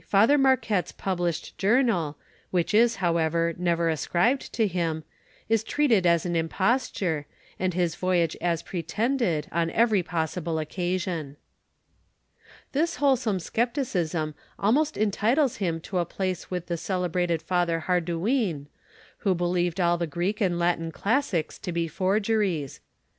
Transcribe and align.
Father 0.07 0.35
Marquette's 0.39 0.91
published 0.91 1.55
Journal, 1.59 2.17
which 2.49 2.73
is, 2.73 2.95
however, 2.95 3.53
never 3.55 3.87
ascribed 3.87 4.51
to 4.53 4.65
him, 4.65 5.03
is 5.47 5.63
treated 5.63 6.07
as 6.07 6.25
an 6.25 6.35
imposture, 6.35 7.27
and 7.59 7.75
his 7.75 7.93
voyage 7.93 8.35
as 8.41 8.63
pretended, 8.63 9.47
on 9.51 9.69
every 9.69 10.01
]>os8ible 10.01 10.59
occasion. 10.59 11.37
This 12.71 12.95
wholesale 12.95 13.39
skepticism 13.39 14.33
almost 14.57 14.97
entitles 14.97 15.57
him 15.57 15.79
to 15.81 15.99
a 15.99 16.05
place 16.05 16.49
with 16.49 16.65
the 16.65 16.77
celebrated 16.77 17.43
Father 17.43 17.83
Ilardouin, 17.87 18.65
who 19.19 19.35
believed 19.35 19.79
all 19.79 19.99
ho 19.99 20.05
Greek 20.07 20.41
and 20.41 20.57
Latin 20.57 20.91
lassies 21.05 21.59
to 21.61 21.71
be 21.71 21.87
forgeries. 21.87 22.79